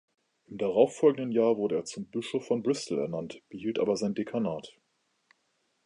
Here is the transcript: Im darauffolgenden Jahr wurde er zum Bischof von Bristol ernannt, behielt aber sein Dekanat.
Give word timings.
Im 0.49 0.57
darauffolgenden 0.57 1.31
Jahr 1.31 1.57
wurde 1.57 1.75
er 1.75 1.85
zum 1.85 2.07
Bischof 2.07 2.47
von 2.47 2.63
Bristol 2.63 2.97
ernannt, 2.97 3.43
behielt 3.49 3.77
aber 3.77 3.95
sein 3.97 4.15
Dekanat. 4.15 4.73